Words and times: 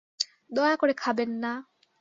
দয়া 0.51 0.75
করে 0.75 0.93
খাবেন 0.93 1.29
না! 1.43 1.51